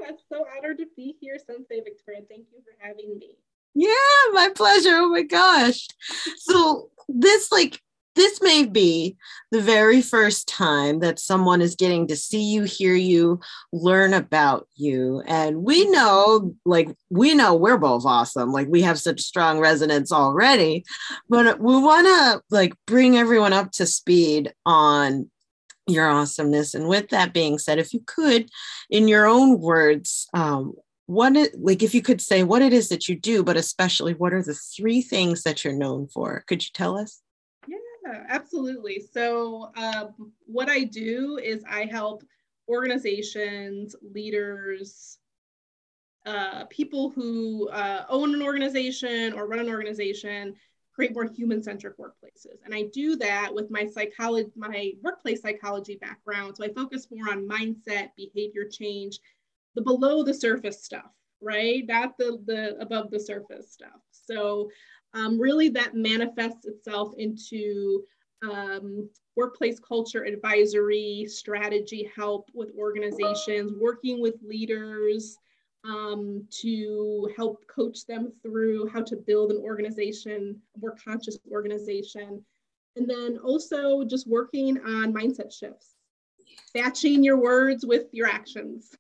[0.06, 2.20] I'm so honored to be here, Sensei Victoria.
[2.28, 3.38] Thank you for having me.
[3.74, 3.94] Yeah,
[4.32, 4.96] my pleasure.
[4.96, 5.88] Oh my gosh.
[6.36, 7.80] So, this like
[8.14, 9.16] this may be
[9.50, 13.40] the very first time that someone is getting to see you, hear you,
[13.72, 15.22] learn about you.
[15.26, 18.52] And we know, like, we know we're both awesome.
[18.52, 20.84] Like, we have such strong resonance already,
[21.28, 25.30] but we want to, like, bring everyone up to speed on
[25.86, 26.74] your awesomeness.
[26.74, 28.48] And with that being said, if you could,
[28.90, 30.74] in your own words, um,
[31.06, 34.14] what it like if you could say what it is that you do but especially
[34.14, 37.20] what are the three things that you're known for could you tell us
[38.28, 39.02] absolutely.
[39.12, 42.24] So, um, what I do is I help
[42.68, 45.18] organizations, leaders,
[46.24, 50.54] uh, people who uh, own an organization or run an organization
[50.94, 52.58] create more human-centric workplaces.
[52.64, 56.56] And I do that with my psychology, my workplace psychology background.
[56.56, 59.18] So I focus more on mindset, behavior change,
[59.74, 61.84] the below the surface stuff, right?
[61.86, 64.00] Not the the above the surface stuff.
[64.10, 64.70] So
[65.14, 68.02] um, really that manifests itself into
[68.42, 75.36] um, workplace culture advisory, strategy help with organizations, working with leaders
[75.84, 82.44] um, to help coach them through how to build an organization, a more conscious organization.
[82.96, 85.94] And then also just working on mindset shifts,
[86.74, 88.94] matching your words with your actions.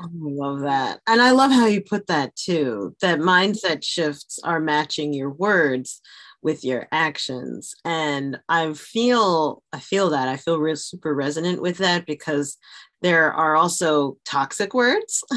[0.00, 1.00] Oh, I love that.
[1.06, 6.00] And I love how you put that too that mindset shifts are matching your words
[6.44, 7.74] with your actions.
[7.84, 10.28] And I feel, I feel that.
[10.28, 12.58] I feel real super resonant with that because
[13.00, 15.24] there are also toxic words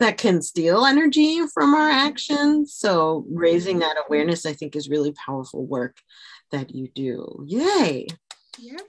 [0.00, 2.06] that can steal energy from our mm-hmm.
[2.06, 2.74] actions.
[2.74, 3.88] So raising mm-hmm.
[3.88, 5.96] that awareness, I think, is really powerful work
[6.50, 7.44] that you do.
[7.46, 8.06] Yay.
[8.58, 8.82] Yes.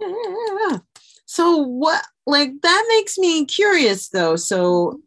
[0.00, 0.78] Yeah.
[1.38, 4.34] So what like that makes me curious though.
[4.34, 5.00] So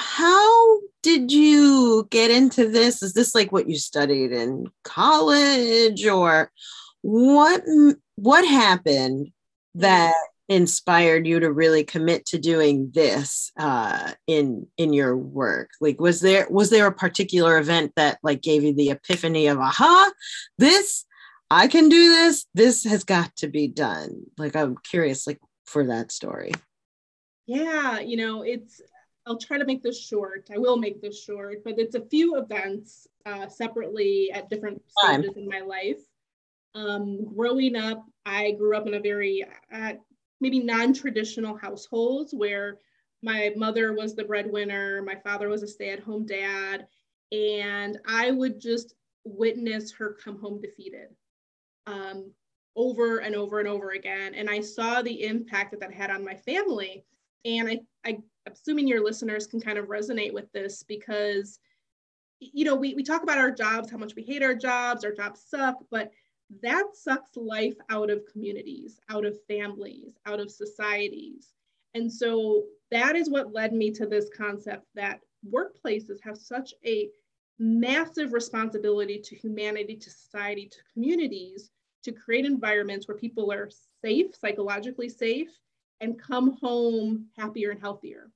[0.00, 3.02] how did you get into this?
[3.02, 6.50] Is this like what you studied in college or
[7.02, 7.62] what
[8.14, 9.32] what happened
[9.74, 10.14] that
[10.48, 16.20] inspired you to really commit to doing this uh, in in your work like was
[16.20, 20.10] there was there a particular event that like gave you the epiphany of aha
[20.58, 21.04] this
[21.50, 22.46] I can do this.
[22.54, 24.24] This has got to be done.
[24.38, 26.52] Like, I'm curious, like, for that story.
[27.46, 28.80] Yeah, you know, it's,
[29.26, 30.48] I'll try to make this short.
[30.52, 35.34] I will make this short, but it's a few events uh, separately at different stages
[35.34, 35.42] Time.
[35.42, 36.00] in my life.
[36.74, 39.92] Um, growing up, I grew up in a very uh,
[40.40, 42.78] maybe non traditional households where
[43.22, 46.86] my mother was the breadwinner, my father was a stay at home dad,
[47.32, 48.94] and I would just
[49.24, 51.08] witness her come home defeated
[51.86, 52.30] um,
[52.76, 54.34] over and over and over again.
[54.34, 57.04] And I saw the impact that that had on my family.
[57.44, 61.58] And I, I assuming your listeners can kind of resonate with this because,
[62.40, 65.12] you know, we, we talk about our jobs, how much we hate our jobs, our
[65.12, 66.10] jobs suck, but
[66.62, 71.54] that sucks life out of communities, out of families, out of societies.
[71.94, 77.08] And so that is what led me to this concept that workplaces have such a
[77.58, 81.70] massive responsibility to humanity, to society, to communities
[82.04, 83.70] to create environments where people are
[84.02, 85.48] safe, psychologically safe,
[86.00, 88.30] and come home happier and healthier.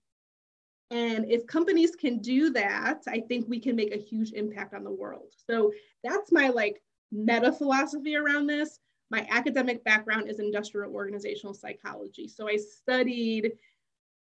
[0.91, 4.85] And if companies can do that, I think we can make a huge impact on
[4.85, 5.35] the world.
[5.47, 5.73] So
[6.03, 6.83] that's my like
[7.13, 8.79] meta philosophy around this.
[9.11, 12.29] My academic background is industrial organizational psychology.
[12.29, 13.53] So I studied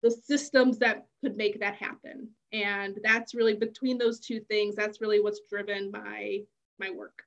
[0.04, 2.30] the systems that could make that happen.
[2.52, 6.42] And that's really between those two things, that's really what's driven my
[6.80, 7.24] my work.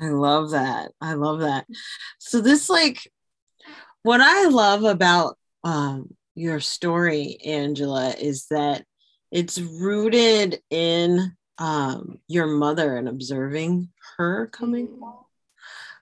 [0.00, 0.92] I love that.
[1.00, 1.66] I love that.
[2.18, 3.10] So this like
[4.02, 8.84] what I love about um, your story, Angela, is that
[9.30, 15.14] it's rooted in um, your mother and observing her coming mm.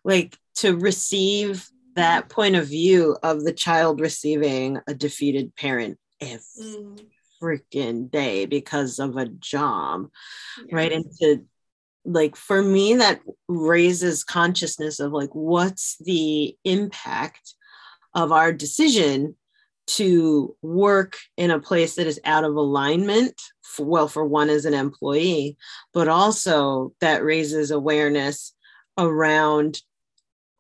[0.04, 6.40] like to receive that point of view of the child receiving a defeated parent every
[6.58, 7.06] mm.
[7.42, 10.08] freaking day because of a job
[10.70, 11.42] right and to
[12.06, 17.54] like for me that raises consciousness of like what's the impact
[18.14, 19.34] of our decision
[19.86, 24.64] to work in a place that is out of alignment for, well for one as
[24.64, 25.56] an employee
[25.92, 28.54] but also that raises awareness
[28.98, 29.82] around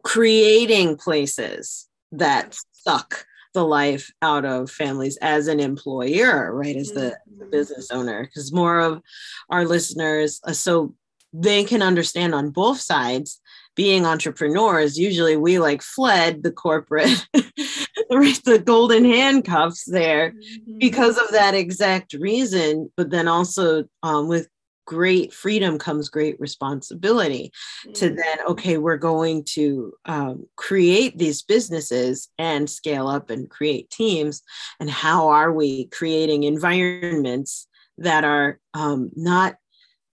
[0.04, 7.16] creating places that suck the life out of families as an employer right as the,
[7.26, 7.50] the mm-hmm.
[7.50, 9.00] business owner because more of
[9.48, 10.94] our listeners uh, so
[11.40, 13.40] they can understand on both sides
[13.74, 20.78] being entrepreneurs, usually we like fled the corporate, the golden handcuffs there mm-hmm.
[20.78, 22.90] because of that exact reason.
[22.96, 24.48] But then also um, with
[24.86, 27.52] great freedom comes great responsibility
[27.82, 27.92] mm-hmm.
[27.92, 33.90] to then, okay, we're going to um, create these businesses and scale up and create
[33.90, 34.42] teams.
[34.80, 37.66] And how are we creating environments
[37.98, 39.56] that are um, not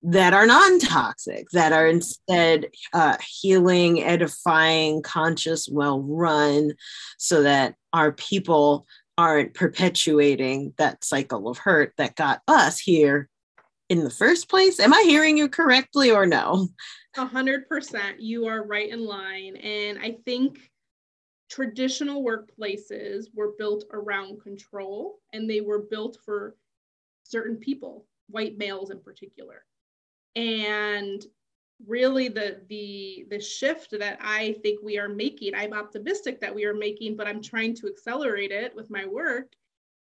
[0.04, 6.72] that are non-toxic that are instead uh, healing edifying conscious well run
[7.18, 8.86] so that our people
[9.18, 13.28] aren't perpetuating that cycle of hurt that got us here
[13.90, 14.80] in the first place.
[14.80, 16.68] Am i hearing you correctly or no?
[17.18, 18.22] A hundred percent.
[18.22, 19.56] You are right in line.
[19.56, 20.60] And i think
[21.50, 26.56] traditional workplaces were built around control and they were built for
[27.24, 29.64] certain people white males in particular
[30.38, 31.26] and
[31.88, 36.64] really the the the shift that i think we are making i'm optimistic that we
[36.64, 39.52] are making but i'm trying to accelerate it with my work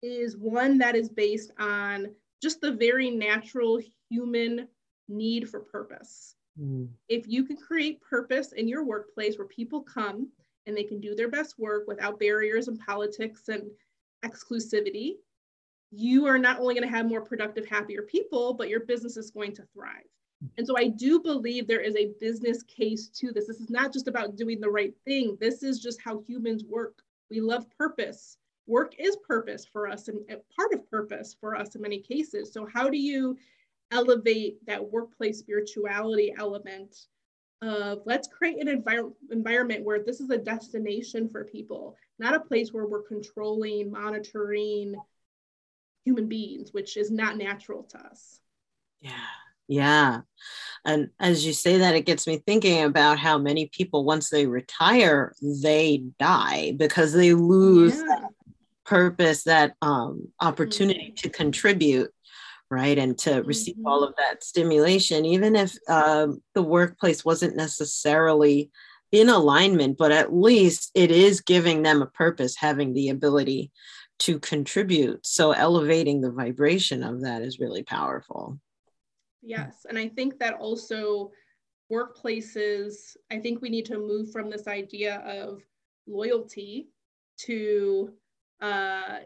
[0.02, 2.08] is one that is based on
[2.42, 3.80] just the very natural
[4.10, 4.68] human
[5.08, 6.88] need for purpose mm.
[7.10, 10.30] if you can create purpose in your workplace where people come
[10.66, 13.64] and they can do their best work without barriers and politics and
[14.26, 15.16] exclusivity
[15.92, 19.32] you are not only going to have more productive, happier people, but your business is
[19.32, 20.06] going to thrive.
[20.44, 20.48] Mm-hmm.
[20.58, 23.48] And so I do believe there is a business case to this.
[23.48, 25.38] This is not just about doing the right thing.
[25.40, 27.02] This is just how humans work.
[27.30, 28.38] We love purpose.
[28.68, 30.20] Work is purpose for us and
[30.56, 32.54] part of purpose for us in many cases.
[32.54, 33.38] So how do you
[33.92, 36.96] elevate that workplace spirituality element
[37.62, 42.40] of let's create an envir- environment where this is a destination for people, not a
[42.40, 44.96] place where we're controlling, monitoring,
[46.06, 48.40] human beings, which is not natural to us.
[49.00, 49.12] Yeah.
[49.68, 50.22] Yeah.
[50.84, 54.46] And as you say that, it gets me thinking about how many people, once they
[54.46, 58.04] retire, they die because they lose yeah.
[58.08, 58.30] that
[58.86, 61.28] purpose, that um, opportunity mm-hmm.
[61.28, 62.12] to contribute,
[62.70, 62.98] right?
[62.98, 63.88] And to receive mm-hmm.
[63.88, 68.72] all of that stimulation, even if uh, the workplace wasn't necessarily
[69.12, 73.72] in alignment, but at least it is giving them a purpose, having the ability
[74.22, 75.26] to contribute.
[75.26, 78.60] So elevating the vibration of that is really powerful.
[79.42, 79.86] Yes.
[79.90, 81.32] And I think that also
[81.92, 85.62] workplaces, I think we need to move from this idea of
[86.08, 86.90] loyalty
[87.40, 88.14] to,
[88.62, 89.20] uh,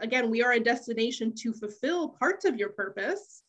[0.00, 3.42] again, we are a destination to fulfill parts of your purpose,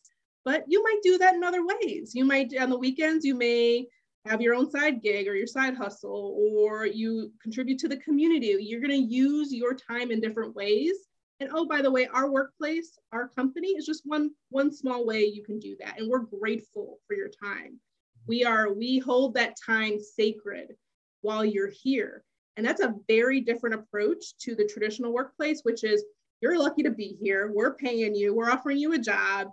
[0.44, 2.14] but you might do that in other ways.
[2.16, 3.88] You might, on the weekends, you may
[4.26, 8.56] have your own side gig or your side hustle, or you contribute to the community.
[8.60, 10.94] You're going to use your time in different ways.
[11.40, 15.26] And oh, by the way, our workplace, our company is just one one small way
[15.26, 16.00] you can do that.
[16.00, 17.80] And we're grateful for your time.
[18.28, 20.76] We are we hold that time sacred
[21.22, 22.24] while you're here.
[22.58, 26.04] And that's a very different approach to the traditional workplace, which is
[26.42, 27.52] you're lucky to be here.
[27.54, 28.36] We're paying you.
[28.36, 29.48] We're offering you a job.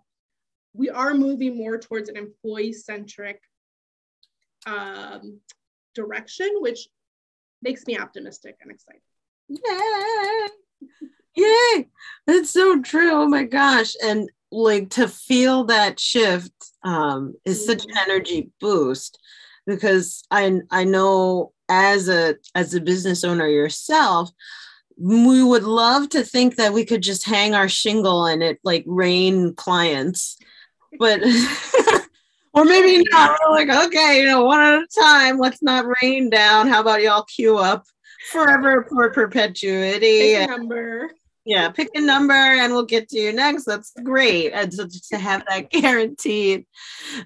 [0.75, 3.41] We are moving more towards an employee centric
[4.67, 5.41] um,
[5.95, 6.89] direction, which
[7.63, 9.01] makes me optimistic and excited.
[9.49, 10.49] Yay!
[11.37, 11.89] Yay!
[12.27, 13.13] That's so true.
[13.13, 13.95] Oh my gosh.
[14.03, 18.11] And like to feel that shift um, is such an mm-hmm.
[18.11, 19.19] energy boost
[19.67, 24.31] because I I know as a as a business owner yourself,
[24.97, 28.85] we would love to think that we could just hang our shingle and it like
[28.87, 30.39] rain clients,
[30.99, 31.21] but
[32.59, 33.39] or maybe not.
[33.47, 35.39] We're like, okay, you know, one at a time.
[35.39, 36.69] Let's not rain down.
[36.69, 37.85] How about y'all queue up
[38.31, 40.35] forever for perpetuity?
[40.35, 41.11] Pick a number.
[41.45, 43.65] Yeah, pick a number and we'll get to you next.
[43.65, 44.51] That's great.
[44.53, 46.67] And so to have that guaranteed.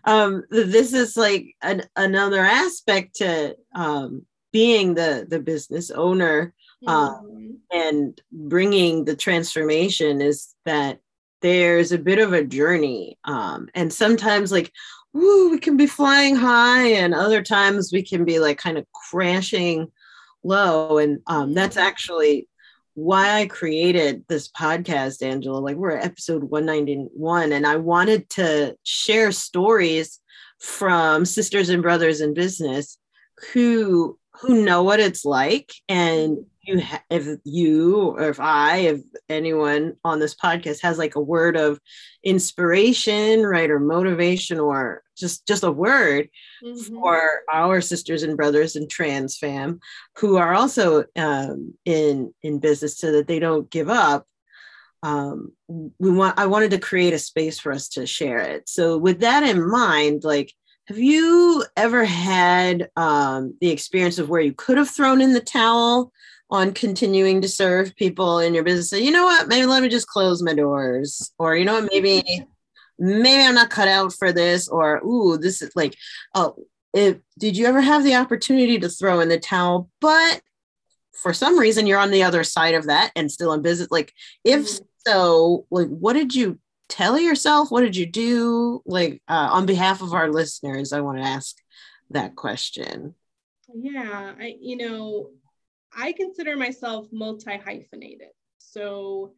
[0.05, 6.55] Um, this is like an, another aspect to um, being the the business owner
[6.87, 11.01] um, and bringing the transformation is that
[11.41, 14.71] there's a bit of a journey um, and sometimes like
[15.12, 18.87] woo, we can be flying high and other times we can be like kind of
[18.92, 19.90] crashing
[20.45, 21.87] low and um, that's mm-hmm.
[21.87, 22.49] actually
[22.95, 25.59] why I created this podcast, Angela.
[25.59, 30.21] Like we're at episode 191, and I wanted to share stories
[30.61, 32.99] from sisters and brothers in business
[33.52, 39.00] who who know what it's like and you ha- if you or if i if
[39.33, 41.81] anyone on this podcast has like a word of
[42.25, 46.29] inspiration right or motivation or just just a word
[46.65, 46.95] mm-hmm.
[46.95, 49.81] for our sisters and brothers in trans fam
[50.19, 54.27] who are also um, in in business so that they don't give up
[55.03, 58.97] um, we want i wanted to create a space for us to share it so
[58.97, 60.53] with that in mind like
[60.89, 65.41] have you ever had um, the experience of where you could have thrown in the
[65.41, 66.12] towel
[66.53, 68.91] on continuing to serve people in your business?
[68.91, 69.49] So, you know what?
[69.49, 71.91] Maybe let me just close my doors, or you know what?
[71.91, 72.23] Maybe,
[72.99, 75.97] maybe I'm not cut out for this, or ooh, this is like,
[76.35, 76.57] oh,
[76.93, 80.43] if did you ever have the opportunity to throw in the towel, but
[81.15, 83.89] for some reason you're on the other side of that and still in business?
[83.91, 84.13] Like,
[84.45, 84.85] if mm-hmm.
[85.07, 86.59] so, like, what did you
[86.91, 87.71] tell yourself?
[87.71, 88.83] What did you do?
[88.85, 91.57] Like, uh, on behalf of our listeners, I want to ask
[92.11, 93.15] that question.
[93.75, 95.31] Yeah, I, you know,
[95.97, 98.29] I consider myself multi hyphenated.
[98.59, 99.35] So,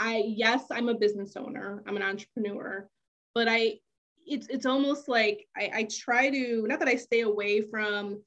[0.00, 2.88] I, yes, I'm a business owner, I'm an entrepreneur,
[3.34, 3.78] but I,
[4.26, 8.20] it's, it's almost like I, I try to, not that I stay away from,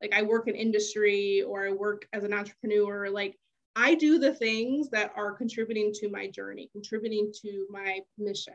[0.00, 3.36] like, I work in industry or I work as an entrepreneur, like,
[3.74, 8.54] I do the things that are contributing to my journey, contributing to my mission.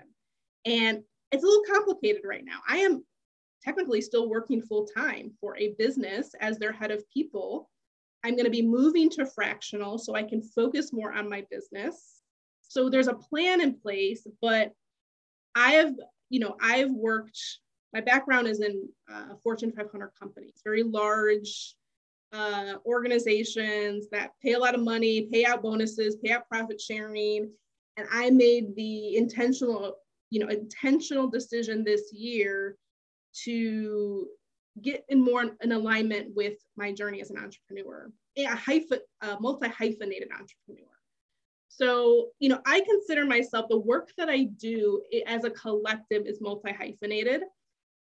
[0.65, 2.59] And it's a little complicated right now.
[2.67, 3.03] I am
[3.63, 7.69] technically still working full time for a business as their head of people.
[8.27, 12.21] I'm going to be moving to fractional so I can focus more on my business.
[12.61, 14.73] So there's a plan in place, but
[15.55, 15.93] I have,
[16.29, 17.39] you know, I've worked,
[17.93, 21.75] my background is in uh, Fortune 500 companies, very large
[22.33, 27.49] uh, organizations that pay a lot of money, pay out bonuses, pay out profit sharing.
[27.95, 29.95] And I made the intentional,
[30.31, 32.75] you know, intentional decision this year
[33.45, 34.27] to
[34.81, 39.67] get in more in alignment with my journey as an entrepreneur, a hyphen, a multi
[39.67, 40.91] hyphenated entrepreneur.
[41.69, 46.41] So, you know, I consider myself the work that I do as a collective is
[46.41, 47.41] multi hyphenated.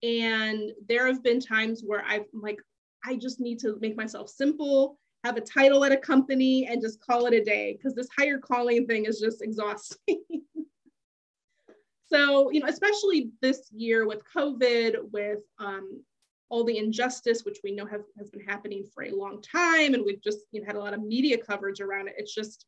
[0.03, 2.59] And there have been times where I've like,
[3.05, 7.01] I just need to make myself simple, have a title at a company, and just
[7.01, 10.23] call it a day because this higher calling thing is just exhausting.
[12.07, 16.03] so, you know, especially this year with COVID, with um,
[16.49, 20.05] all the injustice, which we know have, has been happening for a long time, and
[20.05, 22.15] we've just you know, had a lot of media coverage around it.
[22.19, 22.67] It's just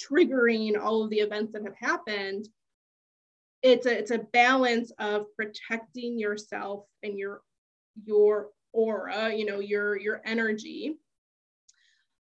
[0.00, 2.48] triggering all of the events that have happened.
[3.62, 7.40] It's a, it's a balance of protecting yourself and your
[8.04, 10.98] your aura, you know, your your energy,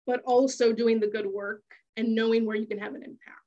[0.06, 1.64] but also doing the good work
[1.96, 3.38] and knowing where you can have an impact.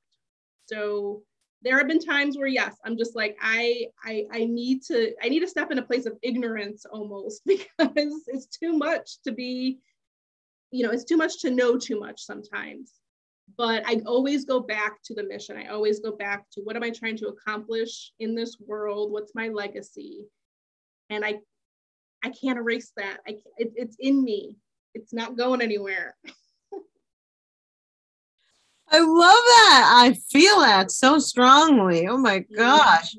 [0.67, 1.23] So
[1.65, 5.29] there have been times where yes, I'm just like I I I need to I
[5.29, 9.79] need to step in a place of ignorance almost because it's too much to be
[10.71, 12.93] you know, it's too much to know too much sometimes.
[13.57, 15.57] But I always go back to the mission.
[15.57, 19.11] I always go back to what am I trying to accomplish in this world?
[19.11, 20.25] What's my legacy?
[21.09, 21.39] And I
[22.23, 23.19] I can't erase that.
[23.27, 24.57] I it, it's in me.
[24.93, 26.15] It's not going anywhere.
[28.89, 29.91] I love that.
[29.95, 32.07] I feel that so strongly.
[32.07, 33.15] Oh my gosh.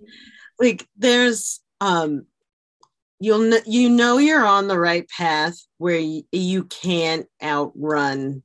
[0.59, 2.27] Like there's um
[3.21, 8.43] you'll you know you're on the right path where you, you can't outrun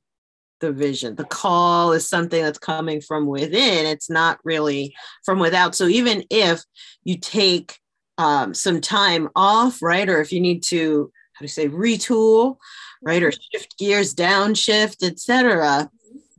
[0.62, 1.16] the vision.
[1.16, 3.84] The call is something that's coming from within.
[3.86, 5.74] It's not really from without.
[5.74, 6.62] So even if
[7.04, 7.78] you take
[8.16, 10.08] um, some time off, right?
[10.08, 12.56] Or if you need to, how do you say, retool,
[13.02, 13.22] right?
[13.22, 13.58] Or mm-hmm.
[13.58, 15.90] shift gears, downshift, etc.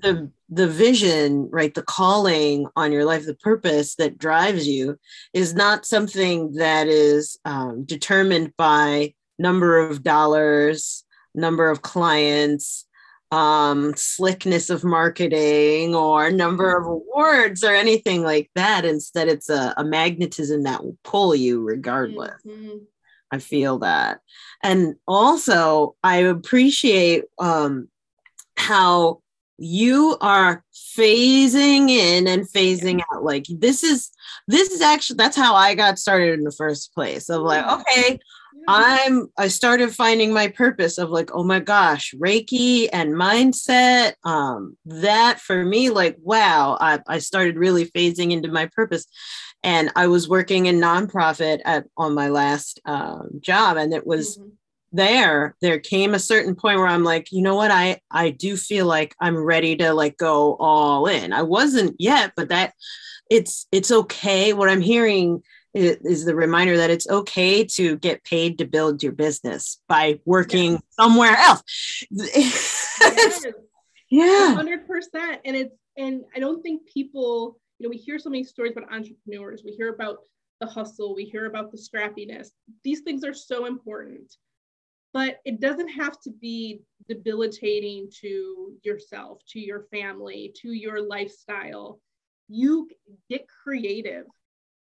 [0.02, 1.74] The the vision, right?
[1.74, 5.00] The calling on your life, the purpose that drives you
[5.34, 12.86] is not something that is um, determined by number of dollars, number of clients,
[13.32, 18.86] um, slickness of marketing or number of awards or anything like that.
[18.86, 22.40] Instead, it's a, a magnetism that will pull you regardless.
[22.46, 22.78] Mm-hmm.
[23.32, 24.20] I feel that.
[24.62, 27.88] And also, I appreciate um,
[28.56, 29.23] how
[29.58, 30.64] you are
[30.98, 33.24] phasing in and phasing out.
[33.24, 34.10] Like, this is
[34.48, 37.30] this is actually that's how I got started in the first place.
[37.30, 38.20] Of like, okay,
[38.68, 44.14] I'm I started finding my purpose of like, oh my gosh, Reiki and mindset.
[44.24, 49.06] Um, that for me, like, wow, I, I started really phasing into my purpose.
[49.66, 54.38] And I was working in nonprofit at on my last um, job, and it was
[54.38, 54.50] mm-hmm.
[54.94, 55.56] There.
[55.62, 58.86] There came a certain point where I'm like, you know what, I I do feel
[58.86, 61.34] like I'm ready to like go all in.
[61.34, 62.74] I wasn't yet, but that
[63.30, 64.54] it's it's okay.
[64.54, 69.12] What I'm hearing is the reminder that it's okay to get paid to build your
[69.12, 70.82] business by working yes.
[70.92, 71.64] somewhere else.
[72.12, 73.46] yes.
[74.10, 74.56] Yeah.
[74.56, 75.40] 100%.
[75.44, 78.94] And it's, and I don't think people, you know, we hear so many stories about
[78.94, 80.20] entrepreneurs, we hear about
[80.62, 82.50] the hustle, we hear about the scrappiness.
[82.84, 84.36] These things are so important,
[85.14, 92.00] but it doesn't have to be debilitating to yourself, to your family, to your lifestyle.
[92.50, 92.90] You
[93.30, 94.26] get creative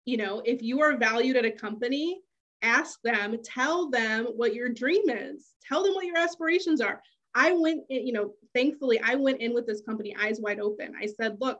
[0.04, 2.20] you know, if you are valued at a company,
[2.62, 7.00] ask them, tell them what your dream is, tell them what your aspirations are.
[7.34, 10.92] I went, in, you know, thankfully, I went in with this company eyes wide open.
[11.00, 11.58] I said, look,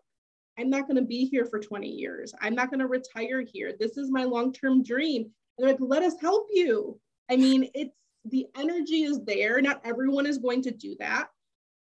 [0.59, 2.33] I'm not going to be here for 20 years.
[2.41, 3.73] I'm not going to retire here.
[3.79, 5.23] This is my long term dream.
[5.23, 7.01] And they're like, let us help you.
[7.31, 9.61] I mean, it's the energy is there.
[9.61, 11.29] Not everyone is going to do that,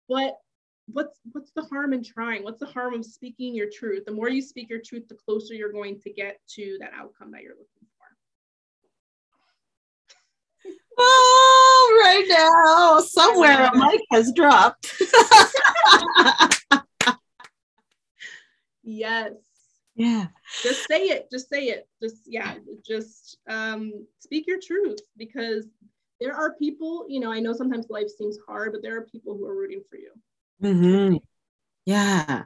[0.08, 0.38] but
[0.88, 2.44] what's what's the harm in trying?
[2.44, 4.06] What's the harm of speaking your truth?
[4.06, 7.32] The more you speak your truth the closer you're going to get to that outcome
[7.32, 7.88] that you're looking for.
[11.00, 14.92] Oh right now somewhere a mic has dropped.
[18.88, 19.34] Yes.
[19.96, 20.28] Yeah.
[20.64, 25.66] Just say it just say it just yeah just um speak your truth because
[26.20, 29.38] there are people you know i know sometimes life seems hard but there are people
[29.38, 30.12] who are rooting for you
[30.62, 31.18] Mm-hmm.
[31.86, 32.44] Yeah.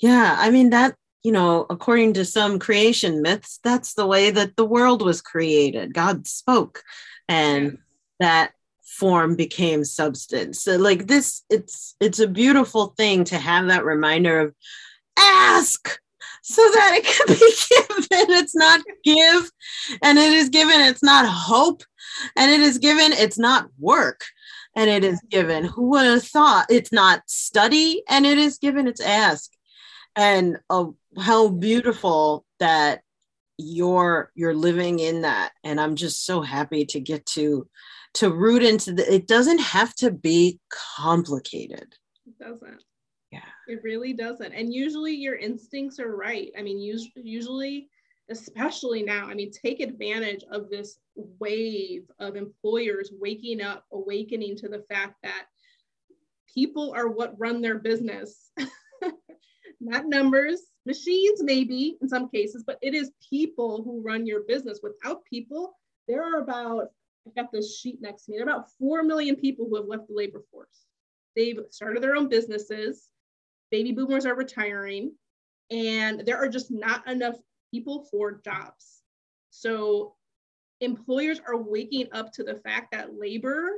[0.00, 0.36] Yeah.
[0.38, 4.64] I mean, that, you know, according to some creation myths, that's the way that the
[4.64, 5.94] world was created.
[5.94, 6.82] God spoke
[7.28, 7.78] and
[8.20, 8.52] that
[8.84, 10.62] form became substance.
[10.62, 14.54] So like this, it's it's a beautiful thing to have that reminder of
[15.18, 15.98] ask
[16.48, 18.36] so that it can be given.
[18.36, 19.50] It's not give,
[20.02, 21.82] and it is given, it's not hope,
[22.36, 24.24] and it is given, it's not work
[24.76, 25.64] and it is given.
[25.64, 29.50] Who would have thought it's not study and it is given, it's ask.
[30.14, 30.86] And uh,
[31.18, 33.00] how beautiful that
[33.58, 37.66] you're you're living in that and i'm just so happy to get to
[38.12, 41.94] to root into the it doesn't have to be complicated
[42.26, 42.82] it doesn't
[43.68, 47.88] it really doesn't and usually your instincts are right i mean usually
[48.28, 49.26] especially now.
[49.26, 55.16] I mean, take advantage of this wave of employers waking up, awakening to the fact
[55.22, 55.46] that
[56.52, 58.50] people are what run their business,
[59.80, 64.80] not numbers, machines, maybe in some cases, but it is people who run your business.
[64.82, 65.76] Without people,
[66.08, 66.88] there are about,
[67.26, 69.86] I've got this sheet next to me, there are about 4 million people who have
[69.86, 70.86] left the labor force.
[71.36, 73.08] They've started their own businesses,
[73.70, 75.12] baby boomers are retiring,
[75.70, 77.36] and there are just not enough
[77.72, 79.02] people for jobs.
[79.50, 80.14] So
[80.80, 83.70] employers are waking up to the fact that labor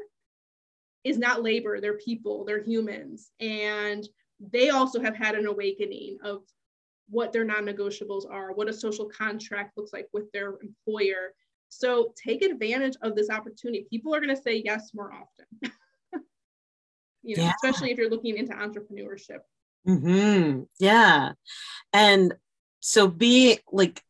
[1.05, 3.31] is not labor, they're people, they're humans.
[3.41, 4.07] And
[4.41, 6.43] they also have had an awakening of
[7.09, 11.33] what their non negotiables are, what a social contract looks like with their employer.
[11.69, 13.87] So take advantage of this opportunity.
[13.91, 15.73] People are going to say yes more often.
[17.23, 17.53] you know, yeah.
[17.63, 19.41] especially if you're looking into entrepreneurship.
[19.89, 20.63] Mm-hmm.
[20.79, 21.33] Yeah.
[21.93, 22.35] And
[22.81, 24.03] so be like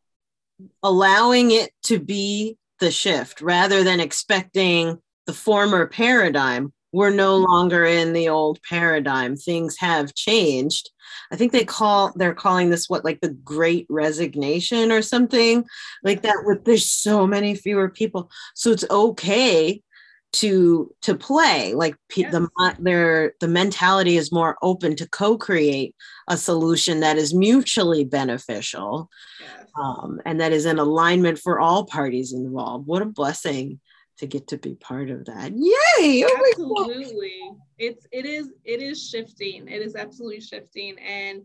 [0.82, 6.72] allowing it to be the shift rather than expecting the former paradigm.
[6.92, 9.36] We're no longer in the old paradigm.
[9.36, 10.90] Things have changed.
[11.30, 15.64] I think they call they're calling this what like the great resignation or something
[16.02, 18.30] like that with there's so many fewer people.
[18.54, 19.82] So it's okay
[20.30, 22.30] to to play like yes.
[22.32, 25.94] the their the mentality is more open to co-create
[26.28, 29.08] a solution that is mutually beneficial
[29.40, 29.66] yes.
[29.80, 32.86] um, and that is in alignment for all parties involved.
[32.86, 33.80] What a blessing
[34.18, 35.52] to get to be part of that.
[35.54, 36.24] Yay!
[36.24, 37.40] Oh absolutely.
[37.78, 39.68] It's it is it is shifting.
[39.68, 40.98] It is absolutely shifting.
[40.98, 41.42] And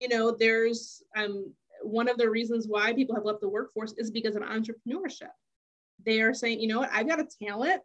[0.00, 4.10] you know there's um one of the reasons why people have left the workforce is
[4.10, 5.30] because of entrepreneurship.
[6.04, 6.90] They are saying you know what?
[6.92, 7.82] I've got a talent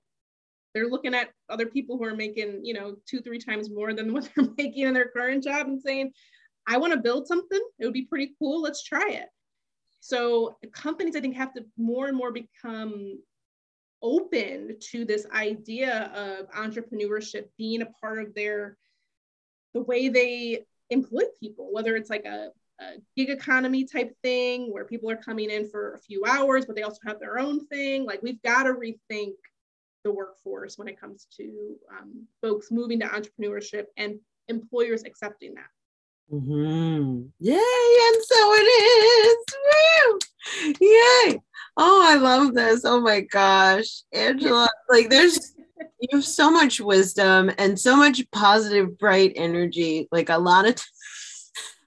[0.73, 4.13] they're looking at other people who are making you know two three times more than
[4.13, 6.11] what they're making in their current job and saying
[6.67, 7.61] i want to build something.
[7.79, 8.61] It would be pretty cool.
[8.61, 9.29] Let's try it.
[9.99, 13.19] So companies i think have to more and more become
[14.03, 18.77] open to this idea of entrepreneurship being a part of their
[19.75, 24.85] the way they employ people whether it's like a, a gig economy type thing where
[24.85, 28.05] people are coming in for a few hours, but they also have their own thing.
[28.05, 29.35] Like we've got to rethink
[30.03, 35.67] the workforce when it comes to um, folks moving to entrepreneurship and employers accepting that.
[36.33, 37.23] Mm-hmm.
[37.39, 38.67] Yay, and so it
[39.27, 39.37] is.
[39.65, 40.19] Woo!
[40.79, 41.41] Yay.
[41.77, 42.85] Oh, I love this.
[42.85, 44.03] Oh my gosh.
[44.13, 45.55] Angela, like there's
[45.99, 50.07] you have so much wisdom and so much positive, bright energy.
[50.11, 50.83] Like a lot of t-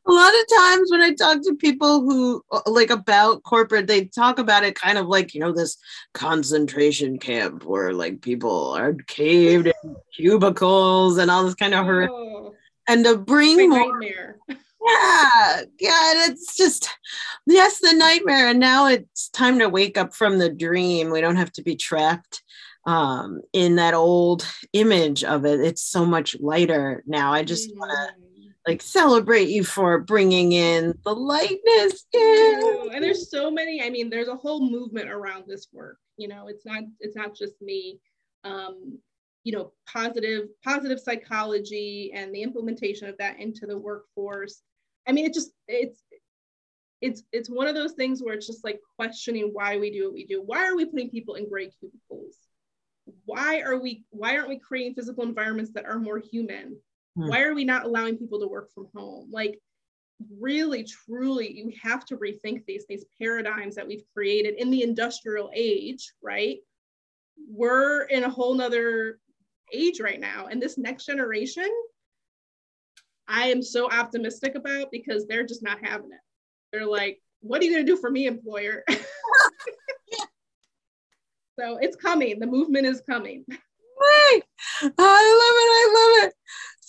[0.06, 4.38] a lot of times when I talk to people who like about corporate, they talk
[4.38, 5.78] about it kind of like, you know, this
[6.12, 12.08] concentration camp where like people are caved in cubicles and all this kind of horror.
[12.10, 12.54] Oh
[12.88, 14.38] and to bring more nightmare.
[14.48, 16.88] yeah yeah and it's just
[17.46, 21.36] yes the nightmare and now it's time to wake up from the dream we don't
[21.36, 22.42] have to be trapped
[22.86, 27.80] um, in that old image of it it's so much lighter now i just mm-hmm.
[27.80, 28.23] want to
[28.66, 32.60] like celebrate you for bringing in the lightness yeah.
[32.92, 36.48] and there's so many i mean there's a whole movement around this work you know
[36.48, 37.98] it's not it's not just me.
[38.44, 38.98] Um,
[39.42, 44.62] you know positive positive psychology and the implementation of that into the workforce.
[45.06, 46.02] I mean it just it's
[47.00, 50.14] it's it's one of those things where it's just like questioning why we do what
[50.14, 50.42] we do.
[50.44, 52.36] Why are we putting people in gray cubicles?
[53.26, 56.78] Why are we why aren't we creating physical environments that are more human
[57.16, 57.28] hmm.
[57.28, 59.58] why are we not allowing people to work from home like
[60.40, 65.50] really truly you have to rethink these these paradigms that we've created in the industrial
[65.54, 66.58] age right
[67.48, 69.18] we're in a whole nother
[69.72, 70.46] age right now.
[70.46, 71.68] And this next generation,
[73.26, 76.20] I am so optimistic about because they're just not having it.
[76.72, 78.84] They're like, what are you going to do for me, employer?
[81.58, 82.38] so it's coming.
[82.38, 83.44] The movement is coming.
[83.48, 84.40] Right.
[84.82, 85.70] I love it.
[85.70, 86.34] I love it.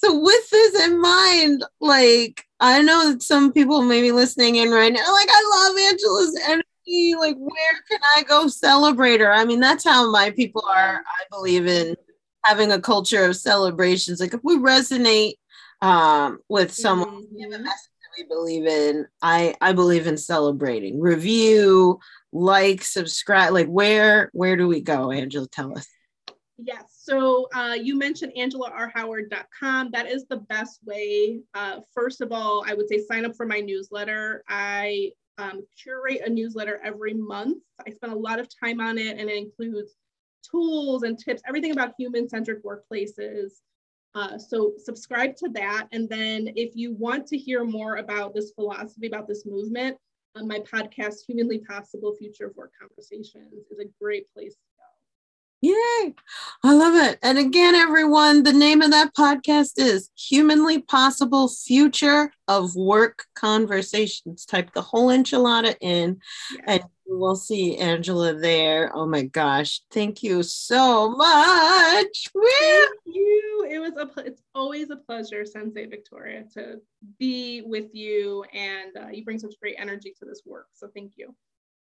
[0.05, 4.69] So, with this in mind, like, I know that some people may be listening in
[4.69, 7.15] right now, like, I love Angela's energy.
[7.17, 9.33] Like, where can I go celebrate her?
[9.33, 11.95] I mean, that's how my people are, I believe in
[12.43, 14.19] having a culture of celebrations.
[14.19, 15.33] Like if we resonate
[15.81, 17.37] um, with someone, mm-hmm.
[17.37, 19.07] give a message that we believe in.
[19.23, 21.01] I I believe in celebrating.
[21.01, 21.99] Review,
[22.31, 23.53] like, subscribe.
[23.53, 25.11] Like where where do we go?
[25.11, 25.87] Angela, tell us.
[26.59, 26.94] Yes.
[27.05, 29.91] So uh, you mentioned angelarhoward.com.
[29.91, 31.39] That is the best way.
[31.53, 34.43] Uh, first of all, I would say sign up for my newsletter.
[34.49, 37.61] I um, curate a newsletter every month.
[37.85, 39.93] I spend a lot of time on it, and it includes
[40.49, 43.51] tools and tips, everything about human-centered workplaces.
[44.15, 45.87] Uh, so subscribe to that.
[45.91, 49.95] And then if you want to hear more about this philosophy, about this movement,
[50.35, 54.55] uh, my podcast, Humanly Possible Future of Work Conversations, is a great place
[55.65, 56.13] Yay!
[56.63, 57.17] I love it.
[57.23, 64.45] And again, everyone, the name of that podcast is Humanly Possible Future of Work Conversations.
[64.45, 66.19] Type the whole enchilada in,
[66.51, 66.63] yes.
[66.67, 68.91] and we'll see Angela there.
[68.93, 69.81] Oh my gosh!
[69.89, 72.27] Thank you so much.
[72.31, 73.67] Thank you.
[73.67, 74.07] It was a.
[74.21, 76.79] It's always a pleasure, Sensei Victoria, to
[77.17, 80.67] be with you, and uh, you bring such great energy to this work.
[80.75, 81.33] So thank you.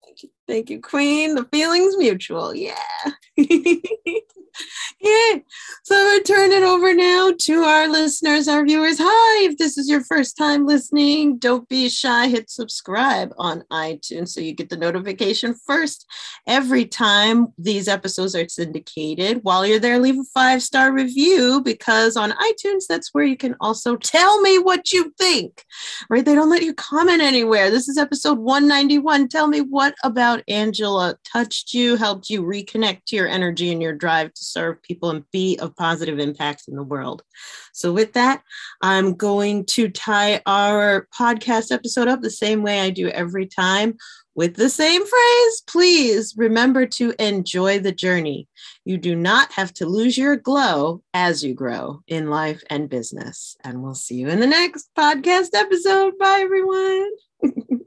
[0.04, 1.36] Thank you, thank you, Queen.
[1.36, 2.54] The feeling's mutual.
[2.56, 2.76] Yeah.
[5.00, 5.40] yeah.
[5.84, 8.98] So I turn it over now to our listeners, our viewers.
[9.00, 12.28] Hi, if this is your first time listening, don't be shy.
[12.28, 16.06] Hit subscribe on iTunes so you get the notification first
[16.48, 19.42] every time these episodes are syndicated.
[19.44, 23.56] While you're there, leave a five star review because on iTunes, that's where you can
[23.62, 25.64] also tell me what you think,
[26.10, 26.26] right?
[26.26, 27.70] They don't let you comment anywhere.
[27.70, 29.28] This is episode 191.
[29.28, 33.94] Tell me what about Angela touched you, helped you reconnect to your energy and your
[33.94, 37.24] drive to serve people and be of positive impact in the world?
[37.74, 38.42] So, with that,
[38.82, 43.98] I'm going to tie our podcast episode up the same way I do every time
[44.38, 45.64] with the same phrase.
[45.68, 48.48] Please remember to enjoy the journey.
[48.86, 53.58] You do not have to lose your glow as you grow in life and business.
[53.64, 56.18] And we'll see you in the next podcast episode.
[56.20, 57.10] Bye, everyone.